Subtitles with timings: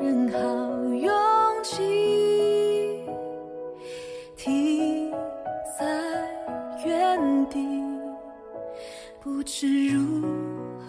[0.00, 0.38] 人好
[0.94, 1.12] 拥
[1.62, 3.04] 挤
[4.34, 5.12] 停
[5.78, 5.86] 在
[6.86, 7.58] 原地
[9.22, 10.22] 不知如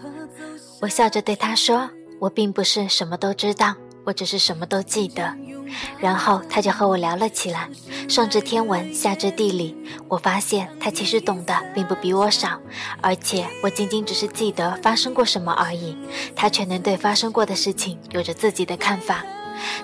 [0.02, 0.44] 何走
[0.81, 1.89] 我笑着对他说
[2.20, 5.51] 我并不是什么都知道我只是什么都记得。
[6.00, 7.70] 然后他就和我聊了起来，
[8.08, 9.76] 上至天文，下至地理。
[10.08, 12.60] 我发现他其实懂得并不比我少，
[13.02, 15.96] 而且我仅仅只是记得发生过什么而已，
[16.36, 19.24] 他却能对发生过的事情有着自己的看法。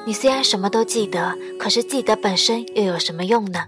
[0.06, 3.66] 你虽然什么都记得，可是记得本身又有什么用呢？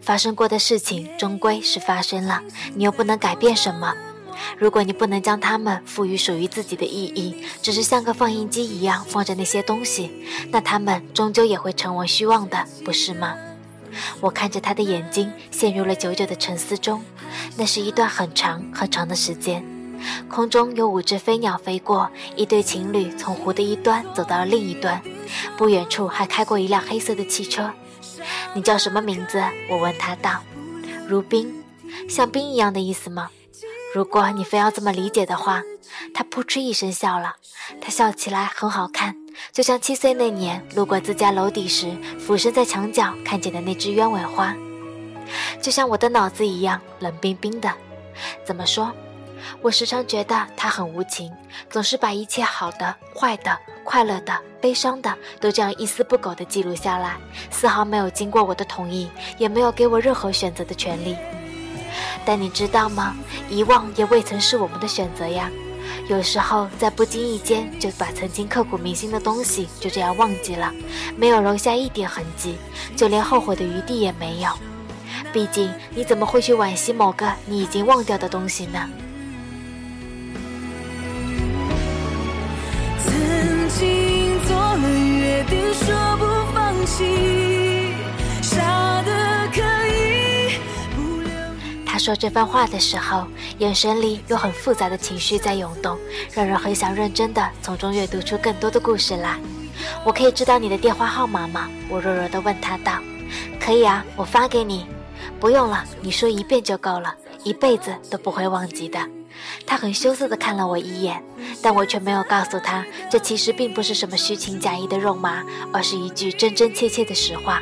[0.00, 2.40] 发生过的事情终归是发生了，
[2.74, 3.94] 你又不能改变什么。
[4.58, 10.10] 如果你不能将它们赋予属于自己的意义，只是像个放映机一样放着那些东西，
[10.50, 13.34] 那它们终究也会成为虚妄的，不是吗？
[14.20, 17.02] 我看着他的眼睛，陷入了久久的沉思中。
[17.56, 19.64] 那是一段很长很长的时间，
[20.28, 25.00] 空中有五只飞鸟飞过，一对情侣从湖的一端走到了另一端，
[25.56, 27.72] 不远处还开过一辆黑色的汽车。
[28.52, 29.42] 你叫什么名字？
[29.70, 30.42] 我问他道。
[31.08, 31.54] 如冰，
[32.08, 33.30] 像冰一样的意思吗？
[33.96, 35.62] 如果你非要这么理解的话，
[36.12, 37.36] 他扑哧一声笑了。
[37.80, 39.16] 他笑起来很好看，
[39.52, 44.54] 就像七岁那年路过自家楼底时，俯身在墙角看见的那只鸢尾花，
[45.62, 47.72] 就像我的脑子一样冷冰冰的。
[48.44, 48.92] 怎么说？
[49.62, 51.32] 我时常觉得他很无情，
[51.70, 57.16] 总是把一切好的、坏的、快乐的、悲伤的都这样一丝不苟地记录下来，
[57.50, 59.08] 丝毫没有经过我的同意，
[59.38, 61.16] 也没有给我任何选择的权利。
[62.26, 63.16] 但你知道吗？
[63.48, 65.48] 遗忘也未曾是我们的选择呀。
[66.08, 70.72] 有时候在不经意间就把曾经刻骨铭心的东西就这样忘记了，
[71.16, 72.56] 没有留下一点痕迹，
[72.96, 74.50] 就连后悔的余地也没有。
[75.32, 78.88] 毕竟你怎么会去惋惜某个你已经忘掉的东西呢？
[83.04, 87.04] 曾经做了约定，说不放弃，
[92.06, 93.26] 说这番话的时候，
[93.58, 95.98] 眼神里有很复杂的情绪在涌动，
[96.32, 99.36] 让人很想认真的从中阅读出更多的故事来。
[100.04, 101.68] 我可以知道你的电话号码吗？
[101.88, 103.00] 我弱弱的问他道。
[103.58, 104.86] 可以啊，我发给你。
[105.40, 107.12] 不用了，你说一遍就够了，
[107.42, 109.00] 一辈子都不会忘记的。
[109.66, 111.20] 他很羞涩的看了我一眼，
[111.60, 115.42] 但我却没有告诉他，这其实并不是什么虚情假意的肉麻，
[115.72, 117.60] 而是一句真真切切的实话。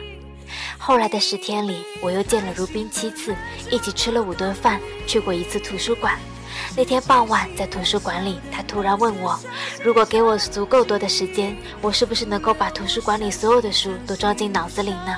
[0.87, 3.34] 后来的十天里，我又见了如冰七次，
[3.71, 6.19] 一起吃了五顿饭，去过一次图书馆。
[6.77, 9.41] 那天傍晚，在图书馆里，他突然问我，
[9.83, 15.17] 如果给我足够多的时间，我是不是能够把图书馆里所有的书都装进脑子里呢？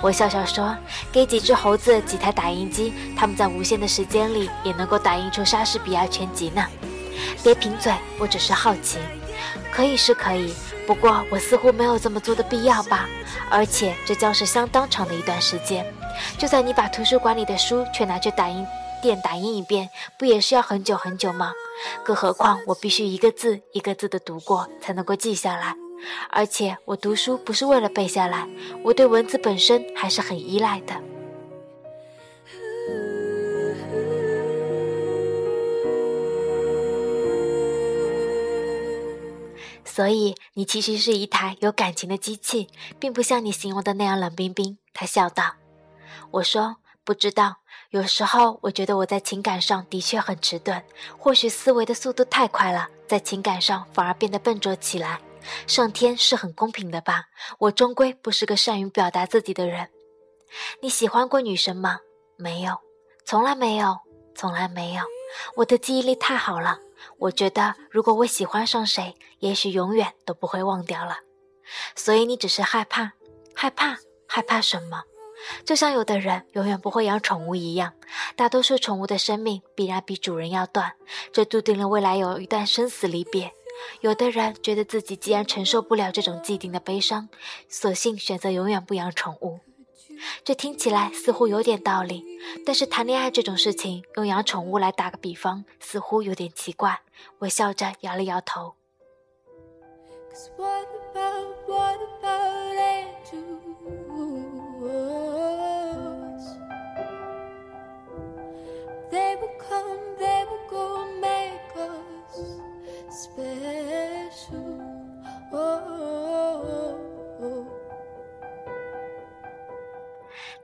[0.00, 0.76] 我笑笑说，
[1.10, 6.64] 给几只猴子几台打印机，他们在无限的时间里也能够打印出莎士比亚全集呢。
[7.42, 8.98] 别贫嘴，我只是好奇。
[9.72, 10.54] 可以是可以。
[10.86, 13.08] 不过我似乎没有这么做的必要吧，
[13.50, 15.84] 而且这将是相当长的一段时间。
[16.38, 18.66] 就算你把图书馆里的书全拿去打印
[19.02, 21.52] 店打印一遍，不也是要很久很久吗？
[22.04, 25.74] 更何况我必须一个字一个字的读过才能够记下来，
[26.30, 28.46] 而且我读书不是为了背下来，
[28.82, 30.94] 我对文字本身还是很依赖的。
[39.84, 42.68] 所以你其实是一台有感情的机器，
[43.00, 44.78] 并不像你形容的那样冷冰冰。
[44.92, 45.56] 他笑道
[46.30, 47.56] ：“我说不知道，
[47.90, 50.80] 有时候我觉得我在情感上的确很迟钝，
[51.18, 55.20] 或许思维的速度太快了，在情感上反而变得笨拙起来。
[55.66, 57.24] 上天是很公平的吧？
[57.58, 59.90] 我终归不是个善于表达自己的人。
[60.80, 61.98] 你喜欢过女生吗？
[62.36, 62.78] 没有，
[63.24, 63.98] 从来没有，
[64.36, 65.02] 从来没有。
[65.56, 66.78] 我的记忆力太好了。”
[67.18, 71.18] 我觉得，如果我喜欢上谁，也许永远都不会忘掉了。
[71.94, 73.12] 所以你只是害怕，
[73.54, 73.96] 害怕，
[74.26, 75.04] 害怕什么？
[75.64, 77.92] 就像有的人永远不会养宠物一样。
[78.36, 80.94] 大多数宠物的生命必然比主人要短，
[81.32, 83.52] 这注定了未来有一段生死离别。
[84.00, 87.28] 有的人觉得自己既然承受不了这种既定的悲伤，
[87.68, 89.60] 索性选择永远不养宠物。
[90.44, 92.24] 这听起来似乎有点道理，
[92.66, 97.00] 但是谈恋爱这种事情，用养宠物来打个比方，似乎有点奇怪。
[97.38, 98.74] 我笑着摇了摇头。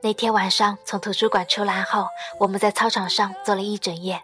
[0.03, 2.07] 那天晚上从图书馆出来后，
[2.39, 4.23] 我们在操场上坐了一整夜。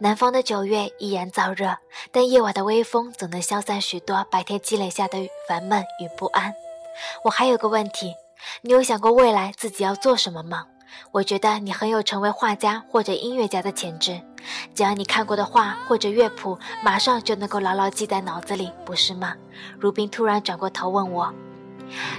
[0.00, 1.76] 南方的九月依然燥热，
[2.10, 6.52] 但夜晚的微风总能消散许多白天积累下的烦闷与不安。
[7.24, 8.14] 我还有个问题，
[8.62, 10.66] 你有想过未来自己要做什么吗？
[11.12, 14.20] 我觉得你很有成为画家或者音乐家的潜质，
[14.74, 19.36] 只要你看过的画或者乐谱，马上就能够牢牢记在脑子里，不是吗？
[19.78, 21.32] 如冰突然转过头问我：“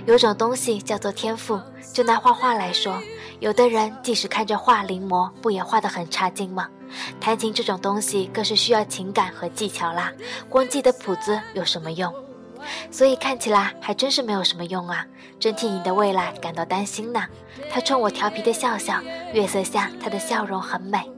[0.06, 1.60] 有种东西叫做天赋，
[1.94, 3.02] 就拿画画来说，
[3.40, 6.68] 有的人即使看着画临摹，不也画得很差劲吗？
[7.20, 10.12] 弹琴这种东西更是需要情感和技巧啦，
[10.48, 12.14] 光记得谱子有什么用？”
[12.90, 15.06] 所以看起来还真是没有什么用啊，
[15.38, 17.26] 真替你的未来感到担心呢。
[17.70, 19.02] 他冲我调皮的笑笑，
[19.34, 21.12] 月色下他的笑容很美。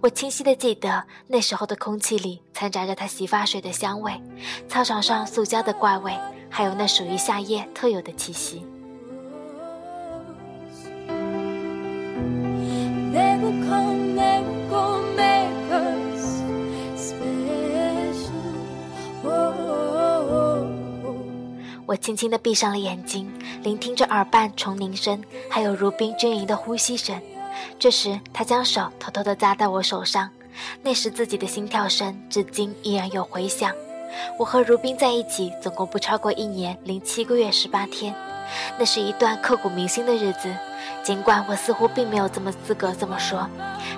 [0.00, 4.20] 我清晰的记得那时候的空气里掺杂着他洗发水的香味，
[4.68, 6.12] 操场上塑胶的怪味，
[6.50, 8.64] 还有那属于夏夜特有的气息。
[21.86, 27.18] 我轻轻地闭上了眼睛，聆听着耳畔虫鸣声，还有如冰均匀的呼吸声。
[27.78, 30.28] 这时，他将手偷偷地扎在我手上，
[30.82, 33.72] 那时自己的心跳声至今依然有回响。
[34.38, 38.14] 我和如冰在一起总共不超过一年零七个月十八天，
[38.78, 40.48] 那是一段刻骨铭心的日子。
[41.02, 43.48] 尽管我似乎并没有这么资格这么说，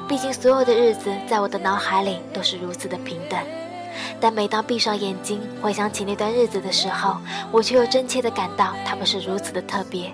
[0.09, 3.39] 毕竟所有的日子在我的脑海里都是如此的平等。
[4.21, 7.17] 但每当闭上眼睛回想起那段日子的时候，
[7.51, 10.13] 我却又真切地感到它们是如此的特别。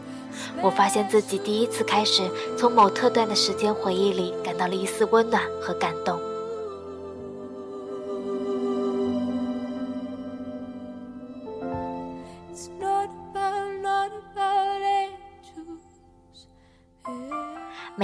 [0.62, 2.22] 我发现自己第一次开始
[2.58, 6.20] 从某特段的时间回忆里感到了一丝温暖和感动。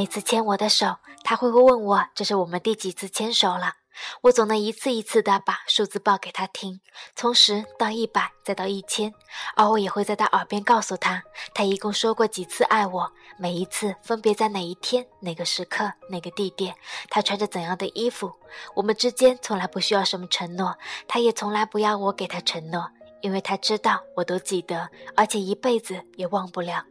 [0.03, 3.75] 每次牵我的手，他会问我这是我们第几次牵手了。
[4.23, 6.81] 我总能一次一次地把数字报给他听，
[7.15, 9.15] 从十到一百，再到一千，
[9.55, 11.23] 而我也会在他耳边告诉他，
[11.55, 16.75] 他一共说过几次爱我，每一次分别在哪一天、哪个时刻、哪个地点，
[17.09, 18.33] 他穿着怎样的衣服。
[18.75, 20.77] 我们之间从来不需要什么承诺，
[21.07, 22.91] 他也从来不要我给他承诺，
[23.21, 26.83] 因为他知道我都记得，而且一辈子也忘不了。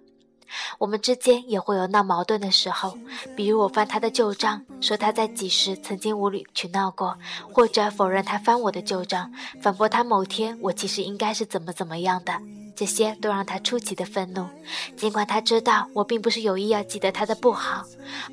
[0.78, 2.98] 我们之间也会有闹矛盾的时候，
[3.36, 7.18] 比如我翻他的旧账，说他在几时曾经无理取闹过，
[7.52, 9.32] 或者否认他翻我的旧账，
[9.62, 12.34] 反驳他某天我其实应该是怎么怎么样的。
[12.76, 14.48] 这些都让他出奇的愤怒，
[14.96, 17.84] 尽管他知道我并不是有意要记得他的不好。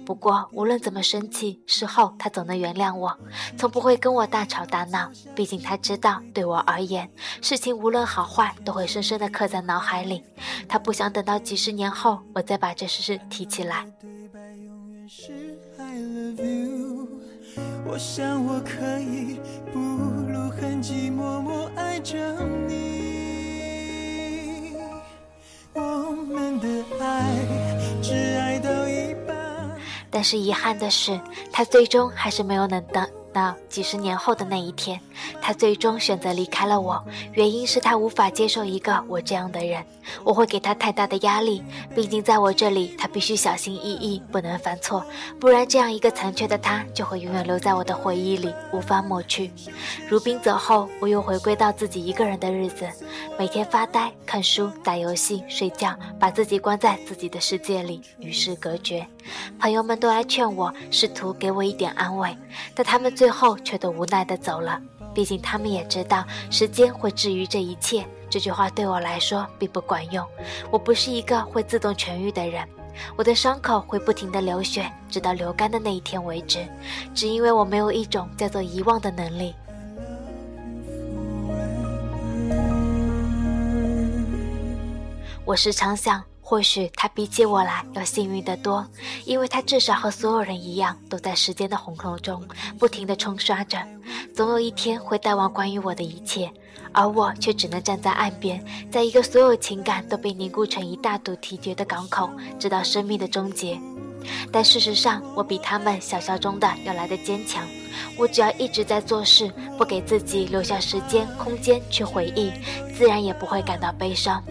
[0.05, 3.17] 不过无论怎么生气，事后他总能原谅我，
[3.57, 5.11] 从不会跟我大吵大闹。
[5.35, 7.09] 毕竟他知道，对我而言，
[7.41, 10.23] 事情无论好坏，都会深深的刻在脑海里。
[10.69, 13.87] 他不想等到几十年后，我再把这事提起来。
[17.91, 19.41] 我想我可以
[19.73, 19.79] 不
[20.31, 22.17] 露痕迹，默默爱着
[22.69, 22.98] 你。
[30.11, 31.21] 但是遗憾的是，
[31.53, 33.07] 他最终还是没有能等。
[33.31, 34.99] 到几十年后的那一天，
[35.41, 39.85] 他最终选择离开了我，原因是他无法接受一个我这样的人。
[40.25, 41.63] 我会给他太大的压力，
[41.95, 45.05] 毕竟在我这里，他必须小心翼翼，不能犯错，
[45.39, 49.51] 不然这样一个残缺的他就会永远留在我的回忆里，无法抹去。
[50.09, 52.89] 如冰走后，我又回归到自己一个人的日子，
[53.39, 59.07] 每天发呆、看书、打游戏、睡觉，把自己关在自己的世界里，与世隔绝。
[59.61, 62.35] 朋友们都来劝我，试图给我一点安慰，
[62.75, 64.81] 但他们最后却都无奈地走了。
[65.19, 68.07] 毕竟他们也知道，时间会治愈这一切。
[68.31, 70.25] 这句话对我来说并不管用。
[70.71, 72.65] 我不是一个会自动痊愈的人，
[73.17, 76.65] 我的伤口会不停地流血，直到流干的那一天为止。
[77.17, 79.57] 只因为我没有一种叫做遗忘的能力。
[85.45, 86.23] 我时常想。
[86.49, 88.83] 或许他比起我来要幸运得多，
[89.27, 92.43] 因为他至少和所有人一样，都在时间的洪流中
[92.79, 93.77] 不停地冲刷着，
[94.35, 96.51] 总有一天会淡忘关于我的一切，
[96.93, 103.79] 而我却只能站在岸边，在一个所有情感都被凝固成一大堵提绝的港口，直到生命的终结。
[104.51, 107.63] 但事实上，我比他们想象中的要来的坚强。
[108.17, 112.51] 我只要一直在做事，不给自己留下时间、空间去回忆，
[112.97, 114.43] 自然也不会感到悲伤。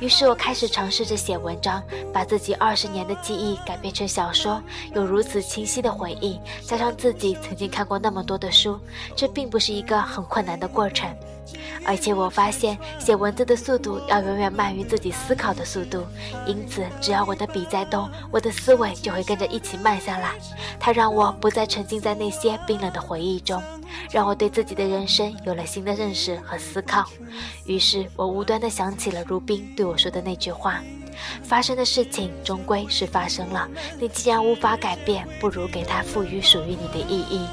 [0.00, 1.82] 于是我开始尝试着写文章，
[2.12, 4.62] 把自己二十年的记忆改编成小说，
[4.94, 8.78] 有如此清晰的回忆，加上自己曾经看过那么多的书，
[9.14, 11.08] 这并不是一个很困难的过程。
[11.84, 16.04] 而且我发现写文字的速度要远远慢于自己思考的速度，
[16.46, 20.34] 因此只要我的笔在动，我的思维就会跟着一起慢下来。
[20.78, 23.62] 它让我不再沉浸在那些冰冷的回忆中，
[24.10, 27.04] 让我对自己的人生有了新的认识和思考。
[27.66, 30.80] 于是我无端地想起了如冰对我说的那句话
[31.42, 33.68] ：“发生的事情终归是发生了，
[33.98, 37.46] 你既然无法改变，不如给它赋予属于你的意义。”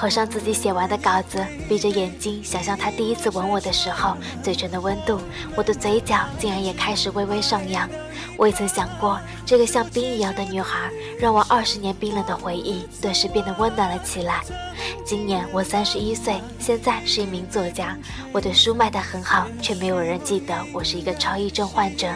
[0.00, 5.20] 合上自己写完的稿子，闭着眼睛想象他第一次吻我的时候，嘴唇的温度，
[5.54, 7.86] 我的嘴角竟然也开始微微上扬。
[8.36, 14.42] 未曾想过，这个像冰一样的女孩，让我二十年冰冷的回忆顿时变得温暖了起来。
[15.04, 17.96] 今年我三十一岁，现在是一名作家。
[18.32, 22.08] 我的书卖得很好，却没有人记得我是一个超忆症患者。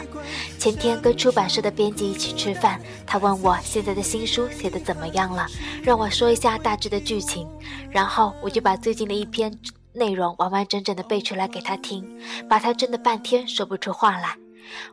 [0.57, 5.45] 前天跟出版社的编辑一起吃饭，他问我现在的新书写得怎么样了，
[5.83, 7.47] 让我说一下大致的剧情。
[7.91, 9.55] 然后我就把最近的一篇
[9.93, 12.03] 内容完完整整的背出来给他听，
[12.49, 14.35] 把他震得半天说不出话来。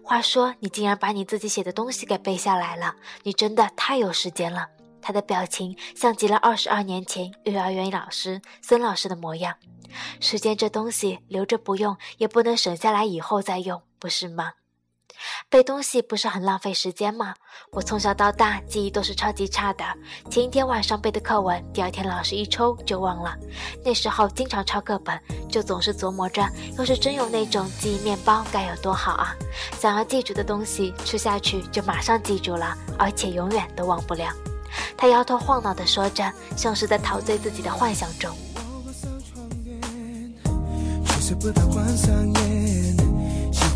[0.03, 4.67] 话说你竟然把你自己写的东西给背下来了，你真的太有时间了。
[5.01, 9.55] 他的表情像极了二十二年前幼儿园老师孙老师的模样。
[10.21, 14.53] 时间这东西留着不用，也不能省下来以后再用，不是吗？
[15.49, 17.35] 背东西不是很浪费时间吗？
[17.71, 19.85] 我从小到大记忆都是超级差的，
[20.31, 23.37] 前一天晚上背的课文，第二天老师一抽就忘了。
[23.85, 26.43] 那时候经常抄课本，就总是琢磨着，
[26.79, 29.37] 要是真有那种记忆面包该有多好啊！
[29.79, 34.33] 想要记住的东西，吃下去就马上记住了，而且永远都忘不了。
[34.97, 38.35] 他摇头晃脑地说着，像是在陶醉自己的幻想中。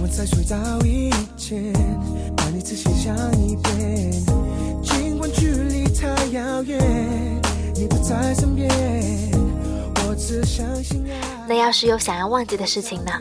[0.00, 1.72] 我再睡到以前，
[2.36, 4.12] 把你仔细想一遍。
[4.82, 6.80] 尽管距离太遥远，
[7.74, 8.68] 你不在身边，
[10.06, 11.04] 我只相信
[11.48, 13.12] 那要是有想要忘记的事情呢？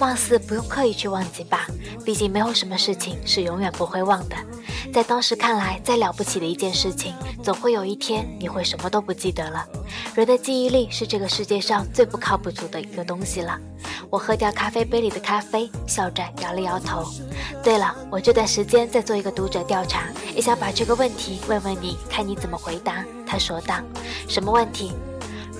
[0.00, 1.66] 貌似不用刻意去忘记吧，
[2.04, 4.36] 毕竟没有什么事情是永远不会忘的。
[4.96, 9.62] 在当时看来，再了不起的一件事情，总会有一天你会什么都不记得了。
[10.14, 13.60] 人的记忆力是这个世界上最不靠谱的一个东西了。
[14.08, 17.04] 我喝掉咖啡杯里的咖啡，笑着摇了摇头。
[17.62, 23.04] 对了，我这段时间在做一个读者调查，也想把这个问题问问你，看你怎么回答。
[23.26, 23.74] 他说道
[24.26, 24.94] ：“什么问题？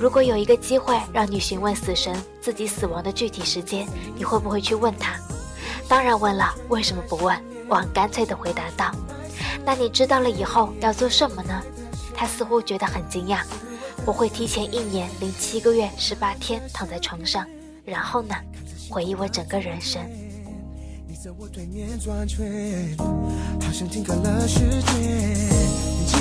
[0.01, 5.13] 如果有一个机会让你询问死神自己死亡的具体时间，你会不会去问他？”
[5.87, 7.39] 当然问了，为什么不问？
[7.69, 8.93] 我很干脆地回答道
[9.65, 11.63] ：“那你知道了以后要做什么呢？
[12.15, 13.41] 他似乎觉得很惊讶。
[14.05, 17.45] 我会提前一年零七个月十八天躺在床上
[17.85, 18.35] 然后呢
[18.89, 20.01] 回忆我整个人生。
[21.09, 24.01] 你在我对面转圈好像记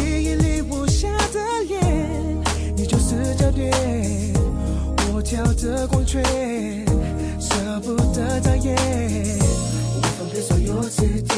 [0.02, 1.40] 忆里无的
[2.76, 3.72] 你就是焦点
[5.14, 6.04] 我挑着光
[7.40, 8.76] 舍不得眨眼
[10.20, 11.36] 我所有时间。